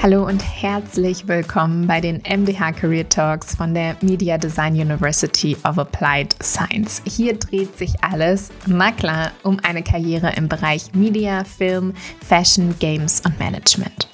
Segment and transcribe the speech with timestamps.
[0.00, 5.76] Hallo und herzlich willkommen bei den MDH Career Talks von der Media Design University of
[5.76, 7.02] Applied Science.
[7.04, 11.94] Hier dreht sich alles, na klar, um eine Karriere im Bereich Media, Film,
[12.24, 14.08] Fashion, Games und Management.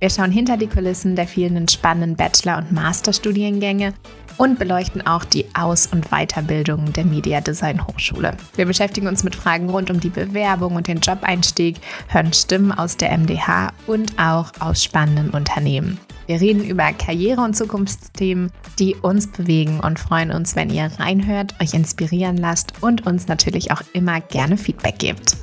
[0.00, 3.92] Wir schauen hinter die Kulissen der vielen spannenden Bachelor- und Masterstudiengänge
[4.38, 8.34] und beleuchten auch die Aus- und Weiterbildung der Media Design Hochschule.
[8.56, 11.76] Wir beschäftigen uns mit Fragen rund um die Bewerbung und den Jobeinstieg,
[12.08, 15.98] hören Stimmen aus der MDH und auch aus spannenden Unternehmen.
[16.26, 21.60] Wir reden über Karriere- und Zukunftsthemen, die uns bewegen und freuen uns, wenn ihr reinhört,
[21.60, 25.36] euch inspirieren lasst und uns natürlich auch immer gerne Feedback gebt.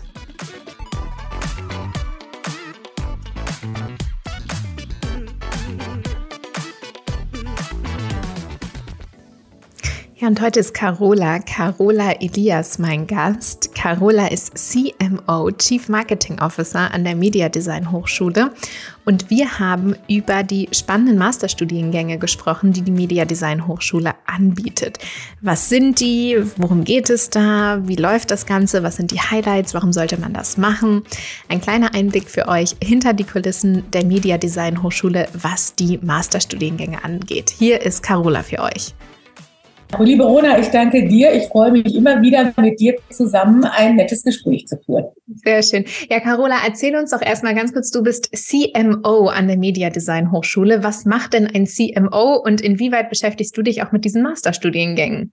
[10.20, 13.76] Ja, und heute ist Carola, Carola Elias mein Gast.
[13.76, 18.52] Carola ist CMO, Chief Marketing Officer an der Media Design Hochschule.
[19.06, 24.98] Und wir haben über die spannenden Masterstudiengänge gesprochen, die die Media Design Hochschule anbietet.
[25.42, 26.36] Was sind die?
[26.56, 27.80] Worum geht es da?
[27.84, 28.82] Wie läuft das Ganze?
[28.82, 29.76] Was sind die Highlights?
[29.76, 31.04] Warum sollte man das machen?
[31.48, 37.04] Ein kleiner Einblick für euch hinter die Kulissen der Media Design Hochschule, was die Masterstudiengänge
[37.04, 37.54] angeht.
[37.56, 38.96] Hier ist Carola für euch.
[40.00, 41.34] Liebe Rona, ich danke dir.
[41.34, 45.06] Ich freue mich immer wieder mit dir zusammen ein nettes Gespräch zu führen.
[45.28, 45.86] Sehr schön.
[46.10, 50.32] Ja, Carola, erzähl uns doch erstmal ganz kurz, du bist CMO an der Media Design
[50.32, 50.84] Hochschule.
[50.84, 55.32] Was macht denn ein CMO und inwieweit beschäftigst du dich auch mit diesen Masterstudiengängen?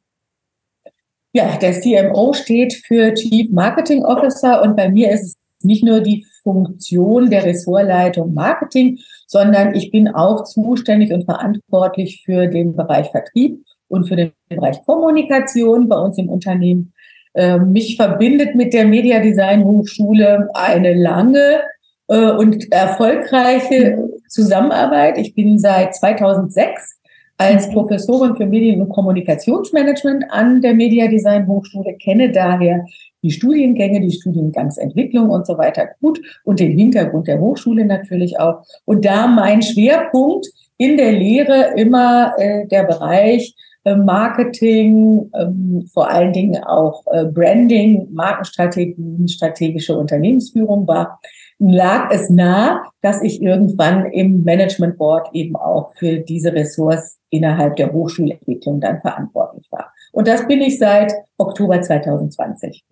[1.33, 6.01] Ja, der CMO steht für Chief Marketing Officer und bei mir ist es nicht nur
[6.01, 13.11] die Funktion der Ressortleitung Marketing, sondern ich bin auch zuständig und verantwortlich für den Bereich
[13.11, 16.93] Vertrieb und für den Bereich Kommunikation bei uns im Unternehmen.
[17.35, 21.63] Ähm, mich verbindet mit der Media Design Hochschule eine lange
[22.09, 25.19] äh, und erfolgreiche Zusammenarbeit.
[25.19, 27.01] Ich bin seit 2006
[27.37, 32.85] als Professorin für Medien- und Kommunikationsmanagement an der Media Design Hochschule, kenne daher
[33.23, 38.65] die Studiengänge, die Studiengangsentwicklung und so weiter gut und den Hintergrund der Hochschule natürlich auch.
[38.85, 40.47] Und da mein Schwerpunkt
[40.77, 48.09] in der Lehre immer äh, der Bereich Marketing, ähm, vor allen Dingen auch äh, Branding,
[48.13, 51.21] Markenstrategien, strategische Unternehmensführung war,
[51.59, 57.77] lag es nah, dass ich irgendwann im Management Board eben auch für diese Ressorts innerhalb
[57.77, 59.93] der Hochschulentwicklung dann verantwortlich war.
[60.13, 62.85] Und das bin ich seit Oktober 2020.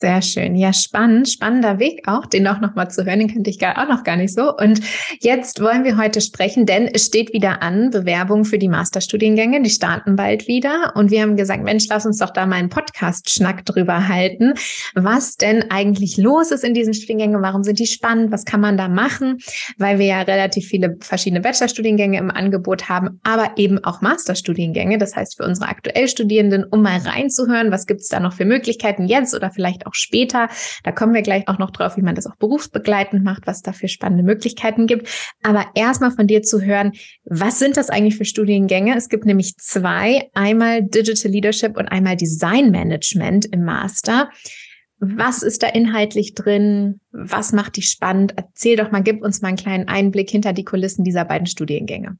[0.00, 0.54] Sehr schön.
[0.54, 3.88] Ja, spannend, spannender Weg auch, den auch nochmal zu hören, den könnte ich gar, auch
[3.88, 4.56] noch gar nicht so.
[4.56, 4.80] Und
[5.18, 9.70] jetzt wollen wir heute sprechen, denn es steht wieder an, Bewerbung für die Masterstudiengänge, die
[9.70, 10.92] starten bald wieder.
[10.94, 14.54] Und wir haben gesagt, Mensch, lass uns doch da mal einen Podcast-Schnack drüber halten,
[14.94, 18.76] was denn eigentlich los ist in diesen Studiengängen, warum sind die spannend, was kann man
[18.76, 19.38] da machen,
[19.78, 24.98] weil wir ja relativ viele verschiedene Bachelorstudiengänge im Angebot haben, aber eben auch Masterstudiengänge.
[24.98, 28.44] Das heißt, für unsere aktuell Studierenden, um mal reinzuhören, was gibt es da noch für
[28.44, 30.48] Möglichkeiten jetzt oder vielleicht auch später.
[30.84, 33.72] Da kommen wir gleich auch noch drauf, wie man das auch berufsbegleitend macht, was da
[33.72, 35.08] für spannende Möglichkeiten gibt.
[35.42, 36.92] Aber erstmal von dir zu hören,
[37.24, 38.96] was sind das eigentlich für Studiengänge?
[38.96, 44.30] Es gibt nämlich zwei, einmal Digital Leadership und einmal Design Management im Master.
[45.00, 47.00] Was ist da inhaltlich drin?
[47.12, 48.34] Was macht die spannend?
[48.36, 52.16] Erzähl doch mal, gib uns mal einen kleinen Einblick hinter die Kulissen dieser beiden Studiengänge.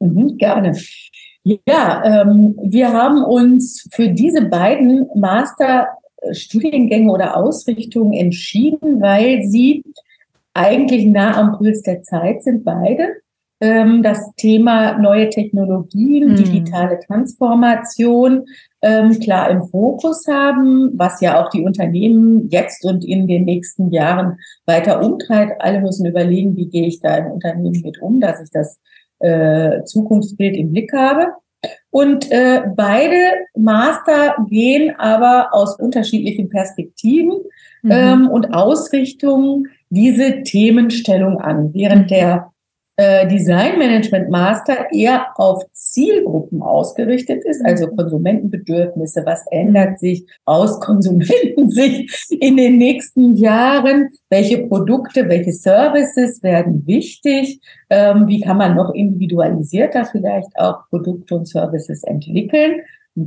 [0.00, 0.76] Mhm, gerne.
[1.44, 5.88] Ja, ähm, wir haben uns für diese beiden Master
[6.32, 9.82] Studiengänge oder Ausrichtungen entschieden, weil sie
[10.54, 13.08] eigentlich nah am Puls der Zeit sind, beide.
[13.60, 16.36] Ähm, das Thema neue Technologien, hm.
[16.36, 18.44] digitale Transformation
[18.82, 23.90] ähm, klar im Fokus haben, was ja auch die Unternehmen jetzt und in den nächsten
[23.90, 25.60] Jahren weiter umtreibt.
[25.60, 28.78] Alle müssen überlegen, wie gehe ich da im Unternehmen mit um, dass ich das
[29.20, 31.28] äh, Zukunftsbild im Blick habe.
[31.90, 33.16] Und äh, beide
[33.56, 37.38] Master gehen aber aus unterschiedlichen Perspektiven
[37.82, 37.90] mhm.
[37.90, 41.72] ähm, und Ausrichtungen diese Themenstellung an.
[41.72, 42.08] Während mhm.
[42.08, 42.53] der
[42.96, 47.96] äh, Design Management Master eher auf Zielgruppen ausgerichtet ist, also mhm.
[47.96, 56.86] Konsumentenbedürfnisse, was ändert sich aus Konsumentensicht in den nächsten Jahren, welche Produkte, welche Services werden
[56.86, 57.60] wichtig,
[57.90, 62.80] ähm, wie kann man noch individualisierter vielleicht auch Produkte und Services entwickeln,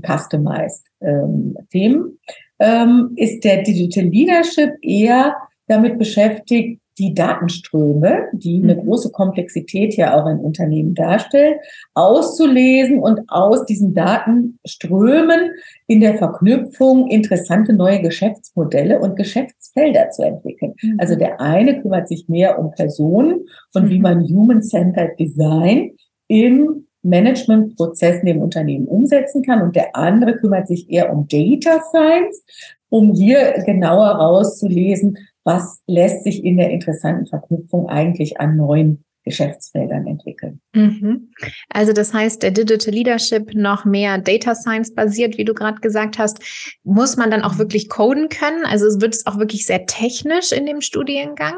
[0.06, 2.20] customized ähm, Themen,
[2.60, 5.36] ähm, ist der Digital Leadership eher
[5.68, 8.86] damit beschäftigt, die Datenströme, die eine mhm.
[8.86, 11.56] große Komplexität ja auch in Unternehmen darstellen,
[11.94, 15.52] auszulesen und aus diesen Datenströmen
[15.88, 20.74] in der Verknüpfung interessante neue Geschäftsmodelle und Geschäftsfelder zu entwickeln.
[20.82, 20.98] Mhm.
[21.00, 24.04] Also der eine kümmert sich mehr um Personen und wie mhm.
[24.04, 25.92] man Human-Centered Design
[26.28, 29.62] im Managementprozessen im Unternehmen umsetzen kann.
[29.62, 32.44] Und der andere kümmert sich eher um Data Science,
[32.90, 35.18] um hier genauer rauszulesen,
[35.48, 40.60] was lässt sich in der interessanten Verknüpfung eigentlich an neuen Geschäftsfeldern entwickeln.
[40.74, 41.32] Mhm.
[41.70, 46.20] Also das heißt, der Digital Leadership noch mehr Data Science basiert, wie du gerade gesagt
[46.20, 46.40] hast,
[46.84, 48.66] muss man dann auch wirklich coden können?
[48.66, 51.56] Also wird es auch wirklich sehr technisch in dem Studiengang?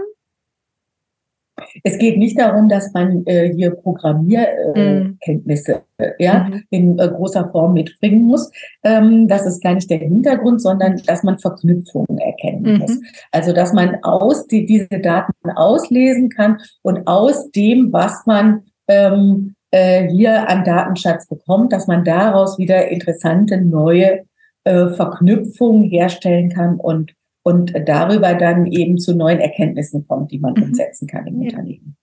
[1.84, 6.14] Es geht nicht darum, dass man äh, hier Programmierkenntnisse äh, mhm.
[6.20, 6.64] ja, mhm.
[6.70, 8.52] in äh, großer Form mitbringen muss.
[8.84, 12.80] Ähm, das ist gar nicht der Hintergrund, sondern dass man Verknüpfungen erkennen mhm.
[12.80, 13.00] muss.
[13.32, 19.56] Also dass man aus die, diese Daten auslesen kann und aus dem, was man ähm,
[19.72, 24.24] äh, hier an Datenschatz bekommt, dass man daraus wieder interessante neue
[24.64, 27.14] äh, Verknüpfungen herstellen kann und
[27.44, 30.64] und darüber dann eben zu neuen Erkenntnissen kommt, die man mhm.
[30.64, 31.50] umsetzen kann im ja.
[31.50, 31.98] Unternehmen.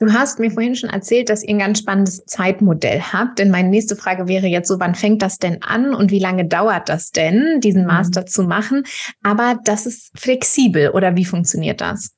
[0.00, 3.38] Du hast mir vorhin schon erzählt, dass ihr ein ganz spannendes Zeitmodell habt.
[3.38, 6.46] Denn meine nächste Frage wäre jetzt so, wann fängt das denn an und wie lange
[6.46, 7.88] dauert das denn, diesen mhm.
[7.88, 8.26] Master mhm.
[8.26, 8.82] zu machen?
[9.22, 12.13] Aber das ist flexibel oder wie funktioniert das?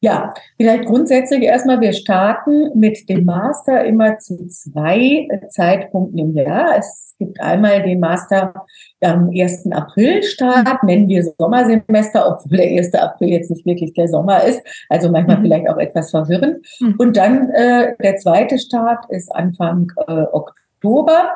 [0.00, 6.76] Ja, vielleicht grundsätzlich erstmal, wir starten mit dem Master immer zu zwei Zeitpunkten im Jahr.
[6.78, 8.66] Es gibt einmal den Master
[9.00, 9.72] am 1.
[9.72, 12.92] April Start, nennen wir Sommersemester, obwohl der 1.
[12.94, 15.42] April jetzt nicht wirklich der Sommer ist, also manchmal mhm.
[15.42, 16.58] vielleicht auch etwas verwirrend.
[16.78, 16.94] Mhm.
[16.98, 21.32] Und dann äh, der zweite Start ist Anfang äh, Oktober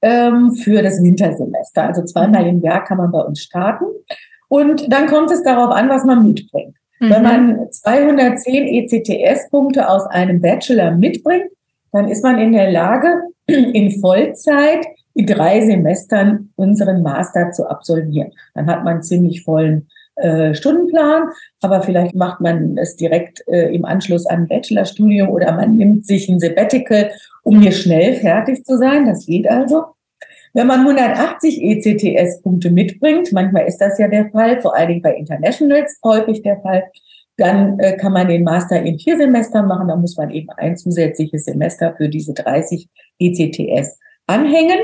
[0.00, 1.82] ähm, für das Wintersemester.
[1.82, 3.84] Also zweimal im Jahr kann man bei uns starten.
[4.48, 6.79] Und dann kommt es darauf an, was man mitbringt.
[7.00, 7.10] Mhm.
[7.10, 11.50] Wenn man 210 ECTS-Punkte aus einem Bachelor mitbringt,
[11.92, 18.32] dann ist man in der Lage, in Vollzeit in drei Semestern unseren Master zu absolvieren.
[18.54, 21.30] Dann hat man einen ziemlich vollen äh, Stundenplan,
[21.62, 26.06] aber vielleicht macht man es direkt äh, im Anschluss an ein Bachelorstudium oder man nimmt
[26.06, 27.10] sich ein Sabbatical,
[27.42, 29.06] um hier schnell fertig zu sein.
[29.06, 29.86] Das geht also.
[30.52, 35.14] Wenn man 180 ECTS-Punkte mitbringt, manchmal ist das ja der Fall, vor allen Dingen bei
[35.14, 36.84] Internationals häufig der Fall,
[37.36, 39.88] dann äh, kann man den Master in vier Semestern machen.
[39.88, 42.88] Da muss man eben ein zusätzliches Semester für diese 30
[43.18, 44.78] ECTS anhängen.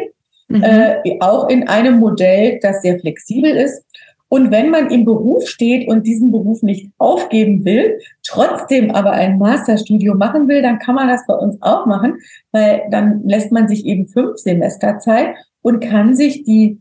[0.48, 0.62] Mhm.
[0.62, 3.84] Äh, auch in einem Modell, das sehr flexibel ist.
[4.28, 9.38] Und wenn man im Beruf steht und diesen Beruf nicht aufgeben will, trotzdem aber ein
[9.38, 12.16] Masterstudium machen will, dann kann man das bei uns auch machen,
[12.50, 15.36] weil dann lässt man sich eben fünf Semester Zeit
[15.66, 16.78] und kann sich die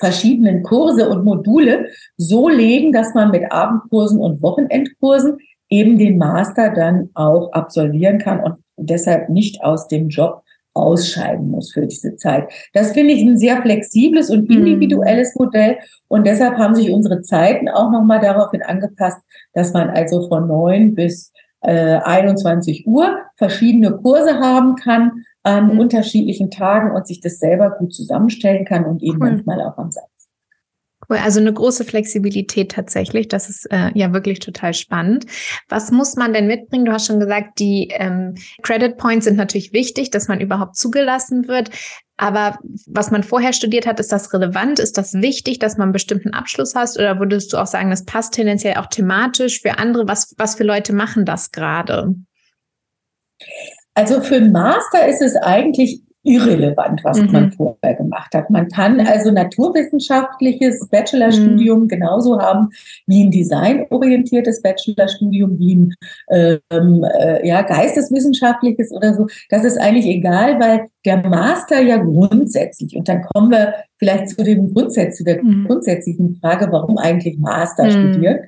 [0.00, 5.38] verschiedenen Kurse und Module so legen, dass man mit Abendkursen und Wochenendkursen
[5.68, 10.42] eben den Master dann auch absolvieren kann und deshalb nicht aus dem Job
[10.74, 12.50] ausscheiden muss für diese Zeit.
[12.72, 14.56] Das finde ich ein sehr flexibles und mhm.
[14.56, 15.76] individuelles Modell
[16.08, 19.18] und deshalb haben sich unsere Zeiten auch nochmal daraufhin angepasst,
[19.54, 25.80] dass man also von neun bis äh, 21 Uhr verschiedene Kurse haben kann an mhm.
[25.80, 29.30] unterschiedlichen Tagen und sich das selber gut zusammenstellen kann und eben cool.
[29.30, 30.06] manchmal auch am Satz.
[31.08, 33.26] Cool, also eine große Flexibilität tatsächlich.
[33.28, 35.26] Das ist äh, ja wirklich total spannend.
[35.68, 36.84] Was muss man denn mitbringen?
[36.84, 41.48] Du hast schon gesagt, die ähm, Credit Points sind natürlich wichtig, dass man überhaupt zugelassen
[41.48, 41.70] wird.
[42.16, 44.78] Aber was man vorher studiert hat, ist das relevant?
[44.78, 46.96] Ist das wichtig, dass man einen bestimmten Abschluss hast?
[46.98, 50.06] Oder würdest du auch sagen, das passt tendenziell auch thematisch für andere?
[50.06, 52.14] Was, was für Leute machen das gerade?
[53.94, 57.32] Also für einen Master ist es eigentlich irrelevant, was mhm.
[57.32, 58.48] man vorher gemacht hat.
[58.48, 61.88] Man kann also naturwissenschaftliches Bachelorstudium mhm.
[61.88, 62.68] genauso haben
[63.06, 65.94] wie ein designorientiertes Bachelorstudium, wie ein
[66.30, 69.26] ähm, äh, ja, geisteswissenschaftliches oder so.
[69.50, 74.44] Das ist eigentlich egal, weil der Master ja grundsätzlich, und dann kommen wir vielleicht zu
[74.44, 75.66] dem Grundsatz, zu der mhm.
[75.66, 77.90] grundsätzlichen Frage, warum eigentlich Master mhm.
[77.90, 78.38] studieren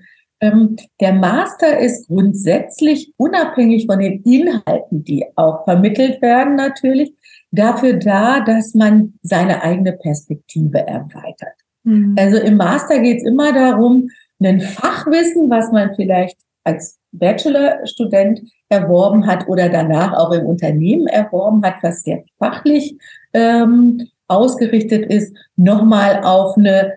[1.01, 7.15] der Master ist grundsätzlich unabhängig von den Inhalten, die auch vermittelt werden natürlich,
[7.51, 11.55] dafür da, dass man seine eigene Perspektive erweitert.
[11.85, 12.17] Mhm.
[12.19, 14.09] Also im Master geht es immer darum,
[14.43, 21.63] ein Fachwissen, was man vielleicht als Bachelorstudent erworben hat oder danach auch im Unternehmen erworben
[21.65, 22.99] hat, was sehr fachlich
[23.33, 26.95] ähm, ausgerichtet ist, nochmal auf eine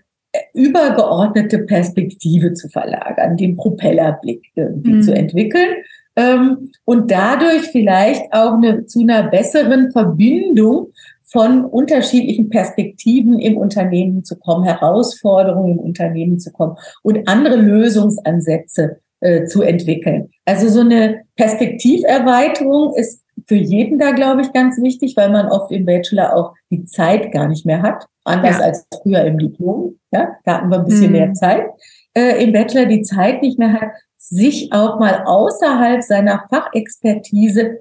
[0.54, 5.02] übergeordnete Perspektive zu verlagern, den Propellerblick irgendwie mhm.
[5.02, 5.70] zu entwickeln
[6.16, 10.92] ähm, und dadurch vielleicht auch eine, zu einer besseren Verbindung
[11.24, 19.00] von unterschiedlichen Perspektiven im Unternehmen zu kommen, Herausforderungen im Unternehmen zu kommen und andere Lösungsansätze
[19.20, 20.30] äh, zu entwickeln.
[20.46, 25.72] Also so eine Perspektiverweiterung ist für jeden da, glaube ich, ganz wichtig, weil man oft
[25.72, 28.66] im Bachelor auch die Zeit gar nicht mehr hat, anders ja.
[28.66, 29.98] als früher im Diplom.
[30.12, 31.18] Ja, da hatten wir ein bisschen mhm.
[31.18, 31.66] mehr Zeit.
[32.14, 37.80] Äh, Im Bachelor die Zeit nicht mehr hat, sich auch mal außerhalb seiner Fachexpertise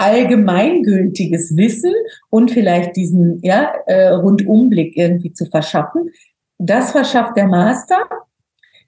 [0.00, 1.92] allgemeingültiges Wissen
[2.30, 6.10] und vielleicht diesen ja, äh, Rundumblick irgendwie zu verschaffen.
[6.58, 8.08] Das verschafft der Master.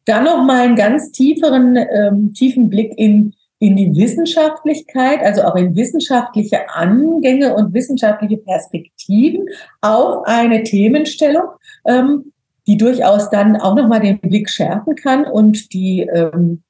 [0.07, 5.55] Dann noch mal einen ganz tieferen, ähm, tiefen Blick in, in die Wissenschaftlichkeit, also auch
[5.55, 9.47] in wissenschaftliche Angänge und wissenschaftliche Perspektiven
[9.81, 11.45] auf eine Themenstellung,
[11.87, 12.33] ähm,
[12.67, 16.65] die durchaus dann auch noch mal den Blick schärfen kann und die ähm,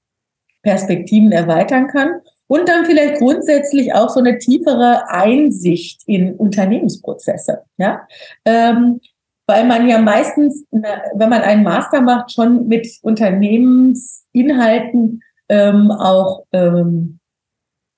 [0.62, 7.62] Perspektiven erweitern kann und dann vielleicht grundsätzlich auch so eine tiefere Einsicht in Unternehmensprozesse.
[7.78, 8.06] Ja,
[8.44, 9.00] ähm,
[9.46, 17.18] weil man ja meistens, wenn man einen Master macht, schon mit Unternehmensinhalten ähm, auch ähm,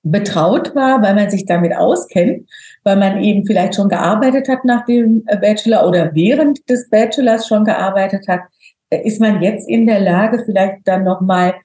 [0.03, 2.49] betraut war, weil man sich damit auskennt,
[2.83, 7.65] weil man eben vielleicht schon gearbeitet hat nach dem Bachelor oder während des Bachelors schon
[7.65, 8.41] gearbeitet hat,
[8.89, 11.55] äh, ist man jetzt in der Lage, vielleicht dann nochmal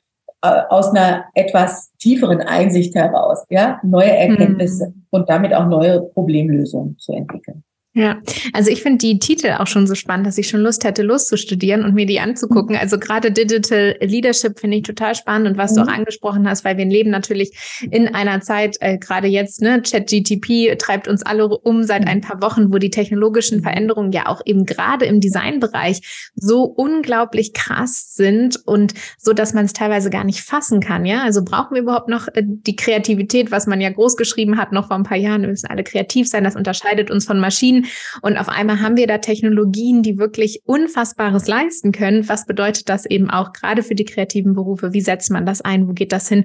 [0.42, 5.06] äh, aus einer etwas tieferen Einsicht heraus, ja, neue Erkenntnisse hm.
[5.10, 7.62] und damit auch neue Problemlösungen zu entwickeln.
[7.92, 8.20] Ja,
[8.52, 11.84] also ich finde die Titel auch schon so spannend, dass ich schon Lust hätte, loszustudieren
[11.84, 12.76] und mir die anzugucken.
[12.76, 15.76] Also gerade Digital Leadership finde ich total spannend und was mhm.
[15.76, 19.82] du auch angesprochen hast, weil wir leben natürlich in einer Zeit, äh, gerade jetzt, ne,
[19.82, 23.62] ChatGTP treibt uns alle um seit ein paar Wochen, wo die technologischen mhm.
[23.64, 29.64] Veränderungen ja auch eben gerade im Designbereich so unglaublich krass sind und so, dass man
[29.64, 31.04] es teilweise gar nicht fassen kann.
[31.06, 34.70] Ja, also brauchen wir überhaupt noch äh, die Kreativität, was man ja groß geschrieben hat,
[34.70, 35.42] noch vor ein paar Jahren.
[35.42, 36.44] Wir müssen alle kreativ sein.
[36.44, 37.79] Das unterscheidet uns von Maschinen.
[38.22, 42.28] Und auf einmal haben wir da Technologien, die wirklich Unfassbares leisten können.
[42.28, 44.92] Was bedeutet das eben auch gerade für die kreativen Berufe?
[44.92, 45.88] Wie setzt man das ein?
[45.88, 46.44] Wo geht das hin?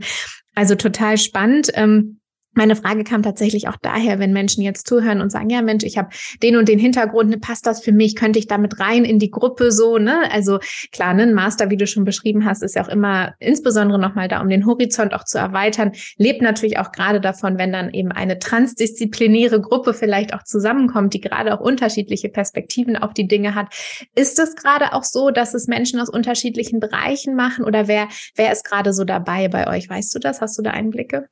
[0.56, 1.72] Also total spannend.
[1.74, 2.20] Ähm,
[2.56, 5.98] meine Frage kam tatsächlich auch daher, wenn Menschen jetzt zuhören und sagen, ja Mensch, ich
[5.98, 6.10] habe
[6.42, 8.16] den und den Hintergrund, ne, passt das für mich?
[8.16, 10.32] Könnte ich damit rein in die Gruppe so, ne?
[10.32, 10.60] Also
[10.92, 14.28] klar, ne, ein Master, wie du schon beschrieben hast, ist ja auch immer insbesondere nochmal
[14.28, 18.12] da, um den Horizont auch zu erweitern, lebt natürlich auch gerade davon, wenn dann eben
[18.12, 23.74] eine transdisziplinäre Gruppe vielleicht auch zusammenkommt, die gerade auch unterschiedliche Perspektiven auf die Dinge hat.
[24.16, 28.52] Ist es gerade auch so, dass es Menschen aus unterschiedlichen Bereichen machen oder wer, wer
[28.52, 29.90] ist gerade so dabei bei euch?
[29.90, 30.42] Weißt du das?
[30.42, 31.28] Hast du da Einblicke?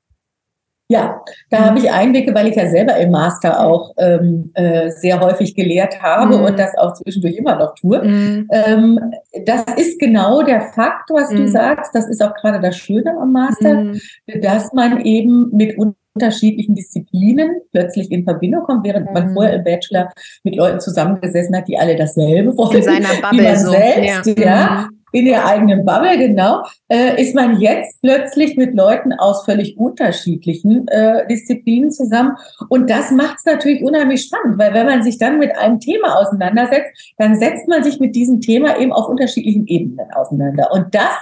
[0.90, 1.66] Ja, da mhm.
[1.66, 6.02] habe ich Einblicke, weil ich ja selber im Master auch ähm, äh, sehr häufig gelehrt
[6.02, 6.44] habe mhm.
[6.44, 8.04] und das auch zwischendurch immer noch tue.
[8.04, 8.48] Mhm.
[8.52, 9.00] Ähm,
[9.46, 11.48] das ist genau der Fakt, was du mhm.
[11.48, 11.96] sagst.
[11.96, 14.02] Das ist auch gerade das Schöne am Master, mhm.
[14.42, 19.34] dass man eben mit unterschiedlichen Disziplinen plötzlich in Verbindung kommt, während man mhm.
[19.34, 20.12] vorher im Bachelor
[20.44, 22.78] mit Leuten zusammengesessen hat, die alle dasselbe wollen.
[22.78, 23.72] In seiner Bubble so.
[23.72, 24.46] Selbst, ja.
[24.46, 29.78] ja in der eigenen Bubble, genau, äh, ist man jetzt plötzlich mit Leuten aus völlig
[29.78, 32.36] unterschiedlichen äh, Disziplinen zusammen.
[32.68, 36.18] Und das macht es natürlich unheimlich spannend, weil wenn man sich dann mit einem Thema
[36.18, 40.72] auseinandersetzt, dann setzt man sich mit diesem Thema eben auf unterschiedlichen Ebenen auseinander.
[40.74, 41.14] Und das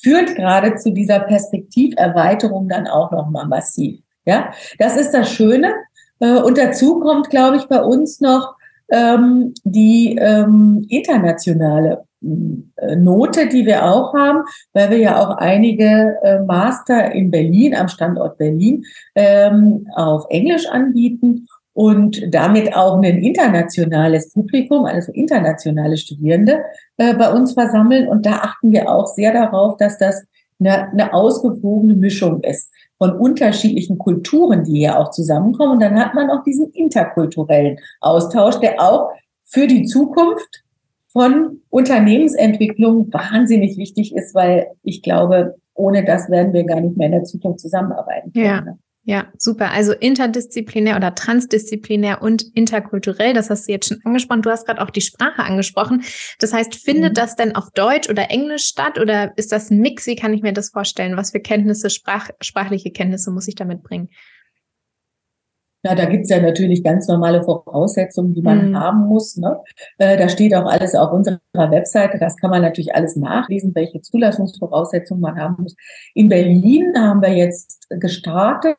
[0.00, 4.00] führt gerade zu dieser Perspektiverweiterung dann auch nochmal massiv.
[4.26, 5.74] Ja, das ist das Schöne.
[6.20, 8.54] Äh, und dazu kommt, glaube ich, bei uns noch
[8.92, 16.40] ähm, die ähm, internationale Note, die wir auch haben, weil wir ja auch einige äh,
[16.40, 18.84] Master in Berlin, am Standort Berlin,
[19.14, 26.60] ähm, auf Englisch anbieten und damit auch ein internationales Publikum, also internationale Studierende
[26.98, 28.08] äh, bei uns versammeln.
[28.08, 30.22] Und da achten wir auch sehr darauf, dass das
[30.58, 35.72] eine, eine ausgewogene Mischung ist von unterschiedlichen Kulturen, die hier auch zusammenkommen.
[35.72, 39.10] Und dann hat man auch diesen interkulturellen Austausch, der auch
[39.42, 40.62] für die Zukunft
[41.12, 47.06] von Unternehmensentwicklung wahnsinnig wichtig ist, weil ich glaube, ohne das werden wir gar nicht mehr
[47.06, 48.44] in der Zukunft zusammenarbeiten können.
[48.44, 48.60] Ja.
[48.60, 48.78] Ne?
[49.04, 49.70] Ja, super.
[49.72, 54.42] Also interdisziplinär oder transdisziplinär und interkulturell, das hast du jetzt schon angesprochen.
[54.42, 56.04] Du hast gerade auch die Sprache angesprochen.
[56.38, 57.14] Das heißt, findet mhm.
[57.14, 60.06] das denn auf Deutsch oder Englisch statt oder ist das ein Mix?
[60.06, 61.16] Wie kann ich mir das vorstellen?
[61.16, 64.10] Was für Kenntnisse, Sprach, sprachliche Kenntnisse muss ich damit bringen?
[65.82, 68.78] Na, da gibt's ja natürlich ganz normale Voraussetzungen, die man mhm.
[68.78, 69.36] haben muss.
[69.36, 69.58] Ne?
[69.98, 72.18] Äh, da steht auch alles auf unserer Webseite.
[72.18, 75.74] Das kann man natürlich alles nachlesen, welche Zulassungsvoraussetzungen man haben muss.
[76.14, 78.76] In Berlin haben wir jetzt gestartet,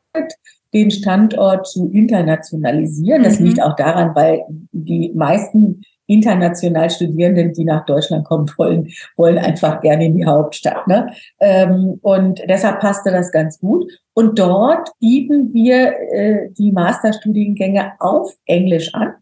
[0.72, 3.24] den Standort zu internationalisieren.
[3.24, 3.46] Das mhm.
[3.46, 4.42] liegt auch daran, weil
[4.72, 10.86] die meisten international Studierenden, die nach Deutschland kommen wollen, wollen einfach gerne in die Hauptstadt.
[10.86, 11.12] Ne?
[11.40, 13.90] Ähm, und deshalb passte das ganz gut.
[14.14, 19.14] Und dort bieten wir äh, die Masterstudiengänge auf Englisch an,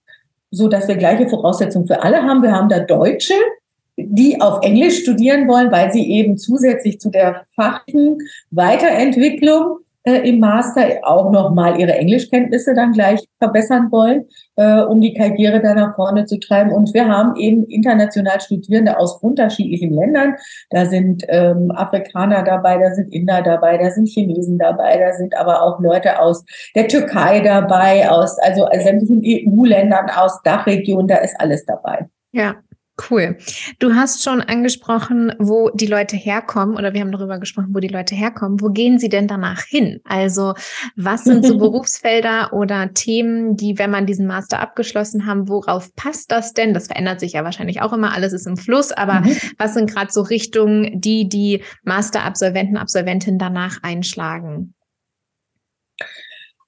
[0.51, 2.43] so dass wir gleiche Voraussetzungen für alle haben.
[2.43, 3.35] Wir haben da Deutsche,
[3.97, 8.19] die auf Englisch studieren wollen, weil sie eben zusätzlich zu der fachlichen
[8.51, 14.27] Weiterentwicklung äh, im Master auch nochmal ihre Englischkenntnisse dann gleich verbessern wollen,
[14.57, 16.73] äh, um die Karriere da nach vorne zu treiben.
[16.73, 20.37] Und wir haben eben international Studierende aus unterschiedlichen Ländern.
[20.71, 25.37] Da sind ähm, Afrikaner dabei, da sind Inder dabei, da sind Chinesen dabei, da sind
[25.37, 31.39] aber auch Leute aus der Türkei dabei, aus also sämtlichen EU-Ländern, aus Dachregionen, da ist
[31.39, 32.09] alles dabei.
[32.33, 32.57] Ja,
[33.09, 33.39] Cool.
[33.79, 37.89] Du hast schon angesprochen, wo die Leute herkommen, oder wir haben darüber gesprochen, wo die
[37.89, 38.61] Leute herkommen.
[38.61, 40.01] Wo gehen sie denn danach hin?
[40.05, 40.55] Also,
[40.97, 46.33] was sind so Berufsfelder oder Themen, die, wenn man diesen Master abgeschlossen haben, worauf passt
[46.33, 46.75] das denn?
[46.75, 49.37] Das verändert sich ja wahrscheinlich auch immer, alles ist im Fluss, aber mhm.
[49.59, 54.75] was sind gerade so Richtungen, die die Masterabsolventen, Absolventinnen danach einschlagen?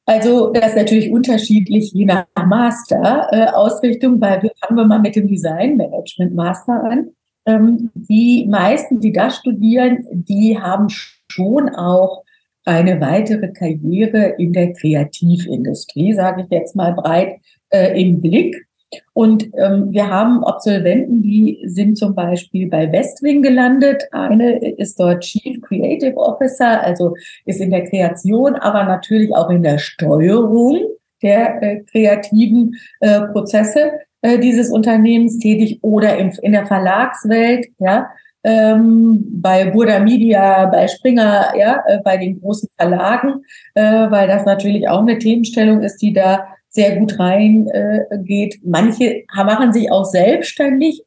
[0.04, 5.14] Also das ist natürlich unterschiedlich je nach Master-Ausrichtung, äh, weil wir fangen wir mal mit
[5.14, 7.10] dem Design Management Master an.
[7.46, 12.24] Ähm, die meisten, die das studieren, die haben schon auch
[12.64, 17.40] eine weitere Karriere in der Kreativindustrie, sage ich jetzt mal breit
[17.70, 18.66] äh, im Blick.
[19.12, 24.04] Und ähm, wir haben Absolventen, die sind zum Beispiel bei Westwing gelandet.
[24.12, 29.62] Eine ist dort Chief Creative Officer, also ist in der Kreation, aber natürlich auch in
[29.62, 30.78] der Steuerung
[31.22, 38.10] der äh, kreativen äh, Prozesse äh, dieses Unternehmens tätig oder im, in der Verlagswelt, ja,
[38.44, 43.44] ähm, bei Burda Media, bei Springer, ja, äh, bei den großen Verlagen,
[43.74, 48.54] äh, weil das natürlich auch eine Themenstellung ist, die da sehr gut reingeht.
[48.54, 51.02] Äh, Manche machen sich auch selbstständig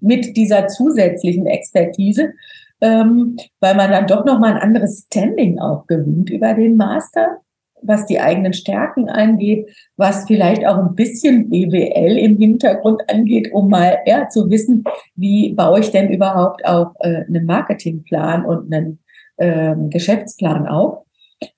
[0.00, 2.32] mit dieser zusätzlichen Expertise,
[2.80, 7.40] ähm, weil man dann doch noch mal ein anderes Standing auch gewinnt über den Master,
[7.80, 13.70] was die eigenen Stärken angeht, was vielleicht auch ein bisschen BWL im Hintergrund angeht, um
[13.70, 18.98] mal ja, zu wissen, wie baue ich denn überhaupt auch äh, einen Marketingplan und einen
[19.38, 21.05] ähm, Geschäftsplan auf.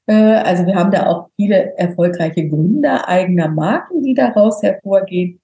[0.07, 5.41] Äh, also wir haben da auch viele erfolgreiche Gründer eigener Marken, die daraus hervorgehen.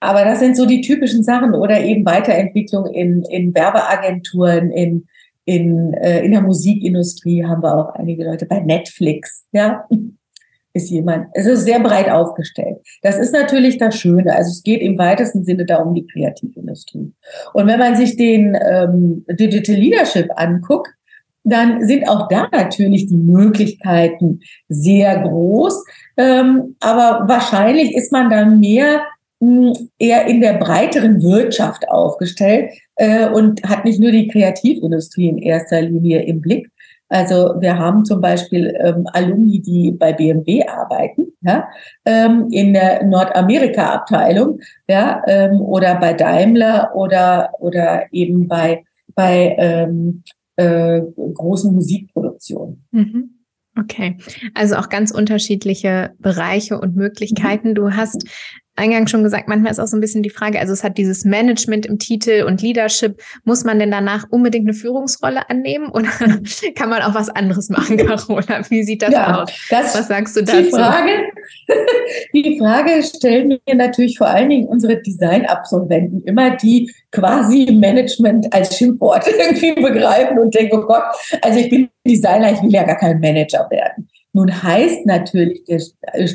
[0.00, 5.06] Aber das sind so die typischen Sachen oder eben Weiterentwicklung in, in Werbeagenturen, in,
[5.46, 9.86] in, äh, in der Musikindustrie haben wir auch einige Leute bei Netflix, ja,
[10.74, 12.78] ist jemand, es ist sehr breit aufgestellt.
[13.02, 14.34] Das ist natürlich das Schöne.
[14.34, 17.12] Also es geht im weitesten Sinne da um die Kreativindustrie.
[17.52, 20.90] Und wenn man sich den ähm, Digital Leadership anguckt,
[21.44, 25.84] dann sind auch da natürlich die Möglichkeiten sehr groß.
[26.16, 29.02] Ähm, aber wahrscheinlich ist man dann mehr
[29.40, 35.28] mh, hm, eher in der breiteren Wirtschaft aufgestellt äh, und hat nicht nur die Kreativindustrie
[35.28, 36.70] in erster Linie im Blick.
[37.10, 41.68] Also wir haben zum Beispiel ähm, Alumni, die bei BMW arbeiten, ja,
[42.06, 50.22] ähm, in der Nordamerika-Abteilung, ja, ähm, oder bei Daimler oder oder eben bei bei ähm,
[50.56, 52.86] äh, großen Musikproduktionen.
[52.90, 53.30] Mhm.
[53.76, 54.18] Okay,
[54.54, 57.70] also auch ganz unterschiedliche Bereiche und Möglichkeiten.
[57.70, 57.74] Mhm.
[57.74, 58.24] Du hast
[58.76, 61.24] eingangs schon gesagt, manchmal ist auch so ein bisschen die Frage, also es hat dieses
[61.24, 63.20] Management im Titel und Leadership.
[63.44, 66.08] Muss man denn danach unbedingt eine Führungsrolle annehmen oder
[66.74, 68.62] kann man auch was anderes machen, Carola?
[68.68, 69.50] Wie sieht das ja, aus?
[69.70, 70.62] Das was sagst du dazu?
[70.62, 71.10] Die Frage,
[72.34, 78.76] die Frage stellen mir natürlich vor allen Dingen unsere Design-Absolventen immer, die quasi Management als
[78.76, 81.04] Schimpfwort irgendwie begreifen und denken, oh Gott,
[81.42, 84.08] also ich bin Designer, ich will ja gar kein Manager werden.
[84.34, 85.80] Nun heißt natürlich der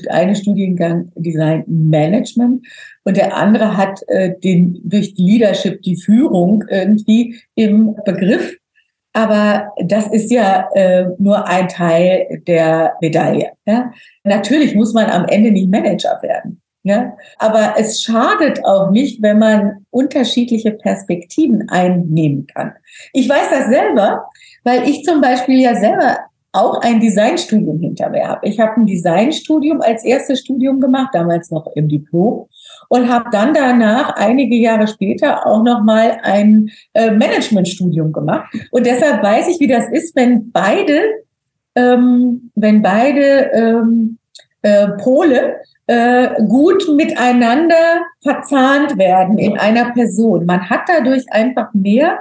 [0.09, 2.65] eine Studiengang Design Management
[3.03, 8.55] und der andere hat äh, den durch Leadership die Führung irgendwie im Begriff.
[9.12, 13.51] Aber das ist ja äh, nur ein Teil der Medaille.
[13.65, 13.91] Ja?
[14.23, 16.62] Natürlich muss man am Ende nicht Manager werden.
[16.83, 17.17] Ja?
[17.38, 22.73] Aber es schadet auch nicht, wenn man unterschiedliche Perspektiven einnehmen kann.
[23.12, 24.29] Ich weiß das selber,
[24.63, 28.47] weil ich zum Beispiel ja selber auch ein Designstudium hinter mir habe.
[28.47, 32.47] Ich habe ein Designstudium als erstes Studium gemacht, damals noch im Diplom
[32.89, 38.85] und habe dann danach einige Jahre später auch noch mal ein äh, Managementstudium gemacht und
[38.85, 41.01] deshalb weiß ich, wie das ist, wenn beide
[41.75, 44.17] ähm, wenn beide ähm,
[44.62, 45.57] äh, Pole
[45.88, 50.45] äh, gut miteinander verzahnt werden in einer Person.
[50.45, 52.19] Man hat dadurch einfach mehr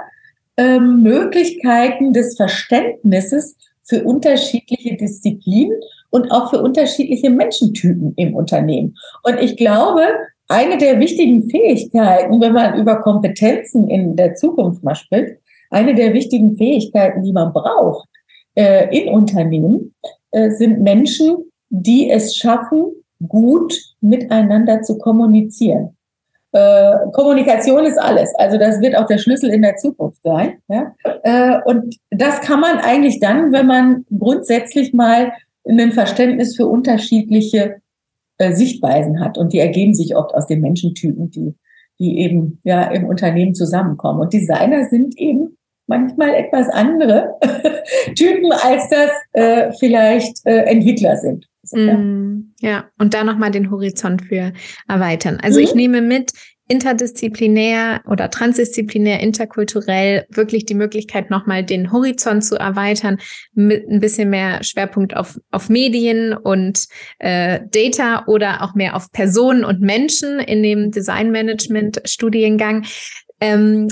[0.57, 3.57] ähm, Möglichkeiten des Verständnisses
[3.89, 5.79] für unterschiedliche Disziplinen
[6.11, 8.95] und auch für unterschiedliche Menschentypen im Unternehmen.
[9.23, 10.01] Und ich glaube,
[10.47, 15.35] eine der wichtigen Fähigkeiten, wenn man über Kompetenzen in der Zukunft mal spricht,
[15.69, 18.07] eine der wichtigen Fähigkeiten, die man braucht
[18.55, 19.93] äh, in Unternehmen,
[20.31, 22.85] äh, sind Menschen, die es schaffen,
[23.27, 25.95] gut miteinander zu kommunizieren.
[26.51, 28.33] Äh, Kommunikation ist alles.
[28.35, 30.57] Also das wird auch der Schlüssel in der Zukunft sein.
[30.67, 30.95] Ja?
[31.23, 35.31] Äh, und das kann man eigentlich dann, wenn man grundsätzlich mal
[35.67, 37.81] ein Verständnis für unterschiedliche
[38.39, 39.37] äh, Sichtweisen hat.
[39.37, 41.55] Und die ergeben sich oft aus den Menschentypen, die,
[41.99, 44.21] die eben ja im Unternehmen zusammenkommen.
[44.21, 47.35] Und Designer sind eben manchmal etwas andere
[48.15, 51.48] Typen, als das äh, vielleicht äh, Entwickler sind.
[51.77, 54.53] Mm, ja, und da nochmal den Horizont für
[54.87, 55.39] erweitern.
[55.41, 55.65] Also mhm.
[55.65, 56.31] ich nehme mit,
[56.69, 63.17] interdisziplinär oder transdisziplinär, interkulturell wirklich die Möglichkeit, nochmal den Horizont zu erweitern,
[63.53, 66.85] mit ein bisschen mehr Schwerpunkt auf, auf Medien und
[67.17, 72.85] äh, Data oder auch mehr auf Personen und Menschen in dem Designmanagement-Studiengang.
[73.41, 73.87] Ähm,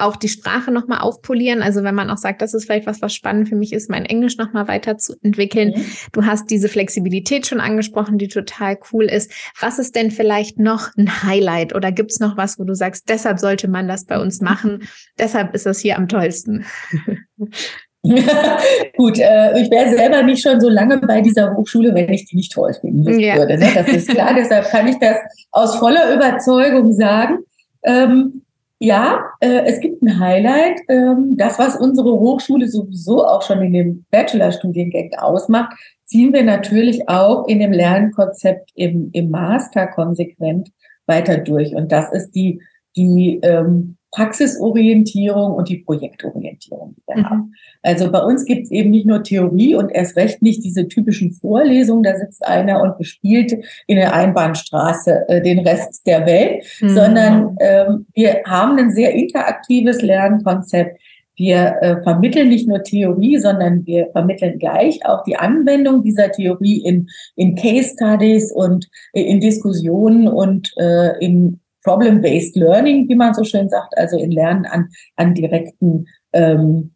[0.00, 1.62] auch die Sprache nochmal aufpolieren.
[1.62, 4.04] Also wenn man auch sagt, das ist vielleicht was, was spannend für mich ist, mein
[4.04, 5.74] Englisch nochmal weiterzuentwickeln.
[5.76, 5.84] Mhm.
[6.12, 9.32] Du hast diese Flexibilität schon angesprochen, die total cool ist.
[9.60, 13.08] Was ist denn vielleicht noch ein Highlight oder gibt es noch was, wo du sagst,
[13.08, 14.88] deshalb sollte man das bei uns machen?
[15.18, 16.64] Deshalb ist das hier am tollsten.
[18.02, 22.36] Gut, äh, ich wäre selber nicht schon so lange bei dieser Hochschule, wenn ich die
[22.36, 23.36] nicht toll finden ja.
[23.36, 23.58] würde.
[23.58, 23.70] Ne?
[23.74, 25.18] Das ist klar, deshalb kann ich das
[25.50, 27.40] aus voller Überzeugung sagen.
[27.82, 28.42] Ähm,
[28.82, 30.80] ja, äh, es gibt ein Highlight.
[30.88, 35.74] Ähm, das, was unsere Hochschule sowieso auch schon in den Bachelorstudiengängen ausmacht,
[36.06, 40.72] ziehen wir natürlich auch in dem Lernkonzept im, im Master konsequent
[41.06, 41.74] weiter durch.
[41.74, 42.62] Und das ist die,
[42.96, 47.30] die ähm, Praxisorientierung und die Projektorientierung, die wir mhm.
[47.30, 47.54] haben.
[47.82, 51.32] Also bei uns gibt es eben nicht nur Theorie und erst recht nicht diese typischen
[51.32, 53.52] Vorlesungen, da sitzt einer und bespielt
[53.86, 56.88] in der Einbahnstraße äh, den Rest der Welt, mhm.
[56.90, 61.00] sondern ähm, wir haben ein sehr interaktives Lernkonzept.
[61.36, 66.82] Wir äh, vermitteln nicht nur Theorie, sondern wir vermitteln gleich auch die Anwendung dieser Theorie
[66.84, 73.34] in, in Case Studies und äh, in Diskussionen und äh, in Problem-Based Learning, wie man
[73.34, 76.92] so schön sagt, also in Lernen an, an direkten ähm,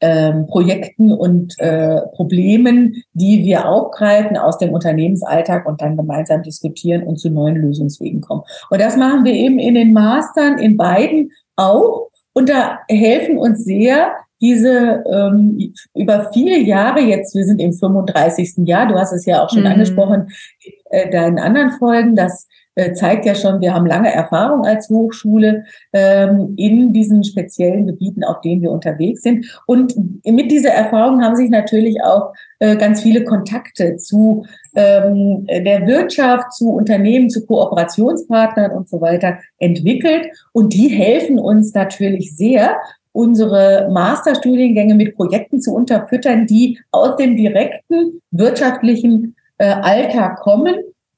[0.00, 7.04] ähm, Projekten und äh, Problemen, die wir aufgreifen aus dem Unternehmensalltag und dann gemeinsam diskutieren
[7.04, 8.42] und zu neuen Lösungswegen kommen.
[8.70, 12.10] Und das machen wir eben in den Mastern, in beiden auch.
[12.34, 18.66] Und da helfen uns sehr diese ähm, über viele Jahre jetzt, wir sind im 35.
[18.66, 19.68] Jahr, du hast es ja auch schon mhm.
[19.68, 20.28] angesprochen
[20.60, 22.46] in äh, deinen anderen Folgen, dass
[22.94, 28.40] zeigt ja schon, wir haben lange Erfahrung als Hochschule ähm, in diesen speziellen Gebieten, auf
[28.42, 29.46] denen wir unterwegs sind.
[29.66, 35.86] Und mit dieser Erfahrung haben sich natürlich auch äh, ganz viele Kontakte zu ähm, der
[35.86, 40.26] Wirtschaft, zu Unternehmen, zu Kooperationspartnern und so weiter entwickelt.
[40.52, 42.76] Und die helfen uns natürlich sehr,
[43.12, 50.74] unsere Masterstudiengänge mit Projekten zu unterfüttern, die aus dem direkten wirtschaftlichen äh, Alltag kommen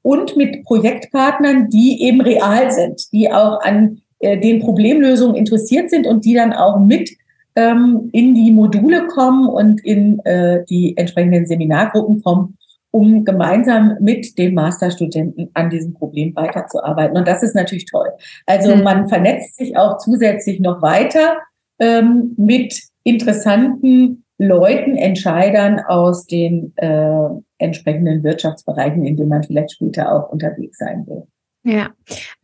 [0.08, 6.06] und mit Projektpartnern, die eben real sind, die auch an äh, den Problemlösungen interessiert sind
[6.06, 7.10] und die dann auch mit
[7.56, 12.56] ähm, in die Module kommen und in äh, die entsprechenden Seminargruppen kommen,
[12.90, 17.18] um gemeinsam mit den Masterstudenten an diesem Problem weiterzuarbeiten.
[17.18, 18.08] Und das ist natürlich toll.
[18.46, 18.84] Also mhm.
[18.84, 21.36] man vernetzt sich auch zusätzlich noch weiter
[21.78, 30.12] ähm, mit interessanten Leuten, Entscheidern aus den äh, entsprechenden Wirtschaftsbereichen, in denen man vielleicht später
[30.12, 31.24] auch unterwegs sein will.
[31.64, 31.90] Ja,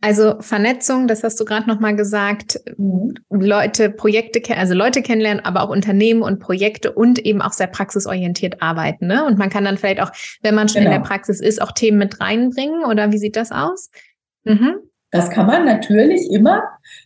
[0.01, 3.15] also Vernetzung, das hast du gerade nochmal gesagt, mhm.
[3.29, 8.61] Leute, Projekte, also Leute kennenlernen, aber auch Unternehmen und Projekte und eben auch sehr praxisorientiert
[8.61, 9.07] arbeiten.
[9.07, 9.25] Ne?
[9.25, 10.11] Und man kann dann vielleicht auch,
[10.43, 10.95] wenn man schon genau.
[10.95, 13.89] in der Praxis ist, auch Themen mit reinbringen oder wie sieht das aus?
[14.43, 14.75] Mhm.
[15.11, 16.61] Das kann man natürlich immer.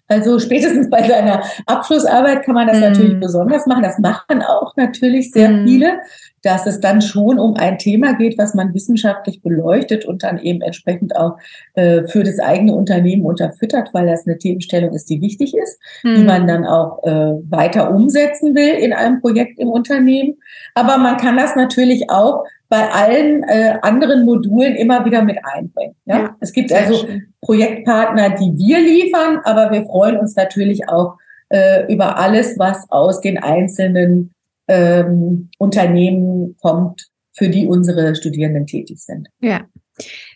[0.08, 2.82] Also spätestens bei seiner Abschlussarbeit kann man das mm.
[2.82, 3.84] natürlich besonders machen.
[3.84, 5.68] Das machen auch natürlich sehr mm.
[5.68, 6.00] viele,
[6.42, 10.62] dass es dann schon um ein Thema geht, was man wissenschaftlich beleuchtet und dann eben
[10.62, 11.38] entsprechend auch
[11.74, 16.16] äh, für das eigene Unternehmen unterfüttert, weil das eine Themenstellung ist, die wichtig ist, mm.
[16.16, 20.38] die man dann auch äh, weiter umsetzen will in einem Projekt im Unternehmen.
[20.76, 25.96] Aber man kann das natürlich auch bei allen äh, anderen Modulen immer wieder mit einbringen.
[26.06, 26.20] Ja?
[26.20, 27.34] ja es gibt also schön.
[27.42, 31.18] Projektpartner, die wir liefern, aber wir freuen uns natürlich auch
[31.50, 34.34] äh, über alles, was aus den einzelnen
[34.70, 39.28] ähm, Unternehmen kommt, für die unsere Studierenden tätig sind.
[39.42, 39.66] Ja.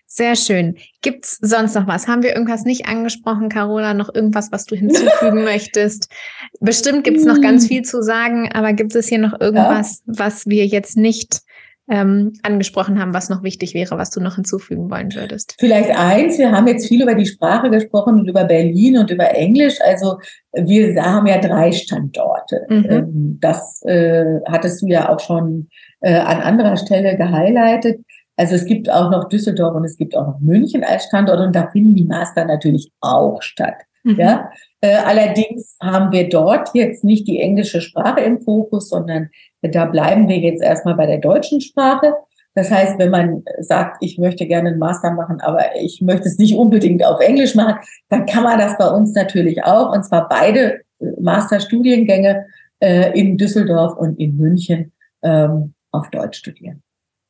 [0.06, 0.78] Sehr schön.
[1.02, 2.08] Gibt's sonst noch was?
[2.08, 3.94] Haben wir irgendwas nicht angesprochen, Carola?
[3.94, 6.12] Noch irgendwas, was du hinzufügen möchtest?
[6.60, 7.70] Bestimmt gibt's noch ganz hm.
[7.70, 10.14] viel zu sagen, aber gibt es hier noch irgendwas, ja.
[10.18, 11.42] was wir jetzt nicht
[11.90, 15.56] ähm, angesprochen haben, was noch wichtig wäre, was du noch hinzufügen wollen würdest?
[15.60, 19.36] Vielleicht eins, wir haben jetzt viel über die Sprache gesprochen und über Berlin und über
[19.36, 19.80] Englisch.
[19.84, 20.20] Also
[20.54, 22.66] wir haben ja drei Standorte.
[22.70, 22.86] Mhm.
[22.90, 25.70] Ähm, das äh, hattest du ja auch schon
[26.00, 28.00] äh, an anderer Stelle gehighlightet.
[28.36, 31.56] Also es gibt auch noch Düsseldorf und es gibt auch noch München als Standort und
[31.56, 33.76] da finden die Master natürlich auch statt.
[34.04, 34.20] Mhm.
[34.20, 39.30] Ja, äh, allerdings haben wir dort jetzt nicht die englische Sprache im Fokus, sondern
[39.62, 42.14] da bleiben wir jetzt erstmal bei der deutschen Sprache.
[42.56, 46.38] Das heißt, wenn man sagt, ich möchte gerne einen Master machen, aber ich möchte es
[46.38, 47.76] nicht unbedingt auf Englisch machen,
[48.10, 49.92] dann kann man das bei uns natürlich auch.
[49.96, 52.46] Und zwar beide äh, Masterstudiengänge
[52.80, 54.92] äh, in Düsseldorf und in München
[55.24, 56.83] ähm, auf Deutsch studieren.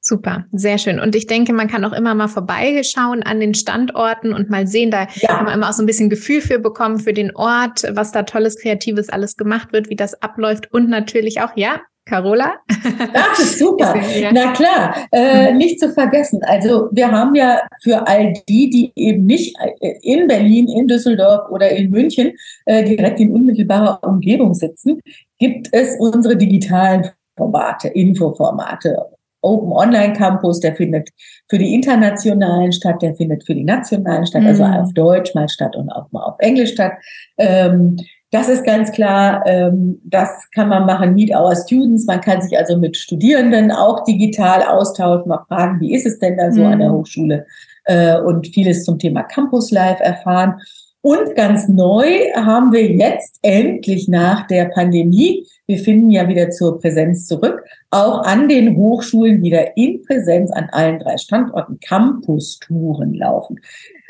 [0.06, 1.00] Super, sehr schön.
[1.00, 4.92] Und ich denke, man kann auch immer mal vorbeischauen an den Standorten und mal sehen,
[4.92, 5.30] da ja.
[5.30, 8.24] kann man immer auch so ein bisschen Gefühl für bekommen, für den Ort, was da
[8.24, 12.56] tolles, kreatives alles gemacht wird, wie das abläuft und natürlich auch, ja, Carola?
[13.14, 13.96] Das ist super.
[14.34, 15.58] Na klar, äh, mhm.
[15.58, 16.42] nicht zu vergessen.
[16.44, 21.50] Also wir haben ja für all die, die eben nicht äh, in Berlin, in Düsseldorf
[21.50, 22.34] oder in München
[22.66, 25.00] äh, direkt in unmittelbarer Umgebung sitzen,
[25.40, 28.98] gibt es unsere digitalen Formate, Infoformate.
[29.44, 31.10] Open Online Campus, der findet
[31.50, 34.72] für die internationalen statt, der findet für die nationalen statt, also mhm.
[34.72, 36.94] also auf Deutsch mal statt und auch mal auf Englisch statt.
[37.38, 37.98] Ähm,
[38.32, 42.08] das ist ganz klar, ähm, das kann man machen, Meet Our Students.
[42.08, 46.38] Man kann sich also mit Studierenden auch digital austauschen, mal fragen, wie ist es denn
[46.38, 46.68] da so mhm.
[46.68, 46.94] an der mhm.
[46.96, 47.46] Hochschule
[47.86, 50.56] äh, und vieles zum Thema Campus Live erfahren.
[51.02, 56.80] Und ganz neu haben wir jetzt endlich nach der Pandemie, wir finden ja wieder zur
[56.80, 63.60] Präsenz zurück, auch an den Hochschulen wieder in Präsenz an allen drei Standorten Campus-Touren laufen.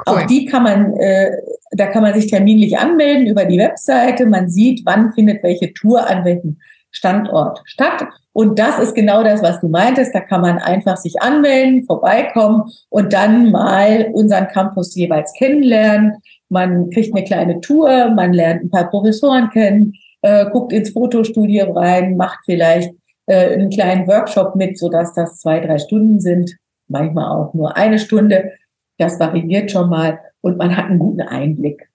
[0.07, 0.15] Cool.
[0.15, 1.31] Auch die kann man, äh,
[1.71, 4.25] da kann man sich terminlich anmelden über die Webseite.
[4.25, 6.57] Man sieht, wann findet welche Tour an welchem
[6.89, 8.05] Standort statt.
[8.33, 10.13] Und das ist genau das, was du meintest.
[10.15, 16.17] Da kann man einfach sich anmelden, vorbeikommen und dann mal unseren Campus jeweils kennenlernen
[16.53, 21.71] man kriegt eine kleine Tour, man lernt ein paar Professoren kennen, äh, guckt ins Fotostudio
[21.73, 22.93] rein, macht vielleicht
[23.27, 26.57] äh, einen kleinen Workshop mit, sodass das zwei, drei Stunden sind,
[26.87, 28.51] manchmal auch nur eine Stunde.
[28.97, 31.89] Das variiert schon mal und man hat einen guten Einblick,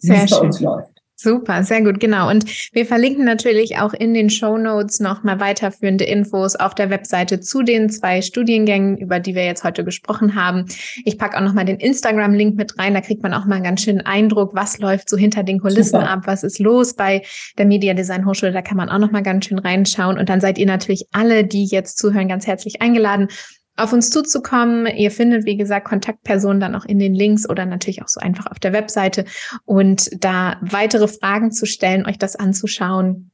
[0.00, 0.93] wie es bei uns läuft.
[1.16, 2.28] Super, sehr gut, genau.
[2.28, 7.38] Und wir verlinken natürlich auch in den Show Notes nochmal weiterführende Infos auf der Webseite
[7.38, 10.66] zu den zwei Studiengängen, über die wir jetzt heute gesprochen haben.
[11.04, 13.82] Ich packe auch nochmal den Instagram-Link mit rein, da kriegt man auch mal einen ganz
[13.82, 16.10] schönen Eindruck, was läuft so hinter den Kulissen Super.
[16.10, 17.22] ab, was ist los bei
[17.58, 20.18] der Media Design Hochschule, da kann man auch nochmal ganz schön reinschauen.
[20.18, 23.28] Und dann seid ihr natürlich alle, die jetzt zuhören, ganz herzlich eingeladen,
[23.76, 24.86] auf uns zuzukommen.
[24.86, 28.46] Ihr findet, wie gesagt, Kontaktpersonen dann auch in den Links oder natürlich auch so einfach
[28.46, 29.24] auf der Webseite
[29.64, 33.30] und da weitere Fragen zu stellen, euch das anzuschauen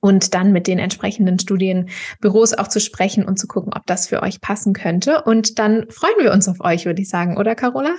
[0.00, 4.22] und dann mit den entsprechenden Studienbüros auch zu sprechen und zu gucken, ob das für
[4.22, 5.22] euch passen könnte.
[5.22, 7.94] Und dann freuen wir uns auf euch, würde ich sagen, oder Carola?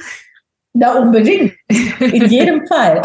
[0.74, 1.54] Na, unbedingt.
[2.00, 3.02] In jedem Fall.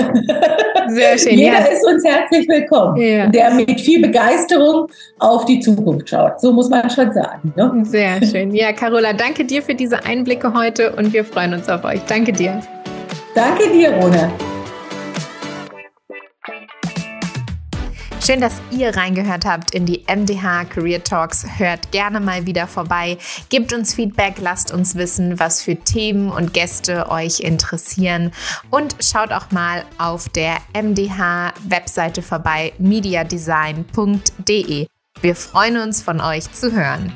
[0.89, 1.39] Sehr schön.
[1.39, 1.67] Jeder ja.
[1.67, 3.27] ist uns herzlich willkommen, ja.
[3.27, 6.41] der mit viel Begeisterung auf die Zukunft schaut.
[6.41, 7.53] So muss man schon sagen.
[7.57, 7.73] Ne?
[7.85, 8.55] Sehr schön.
[8.55, 12.01] Ja, Carola, danke dir für diese Einblicke heute und wir freuen uns auf euch.
[12.09, 12.61] Danke dir.
[13.35, 14.31] Danke dir, Rona.
[18.27, 21.47] Schön, dass ihr reingehört habt in die MDH Career Talks.
[21.59, 23.19] Hört gerne mal wieder vorbei.
[23.51, 28.33] Gebt uns Feedback, lasst uns wissen, was für Themen und Gäste euch interessieren.
[28.69, 34.89] Und schaut auch mal auf der MDH-Webseite vorbei, mediadesign.de.
[35.21, 37.13] Wir freuen uns, von euch zu hören.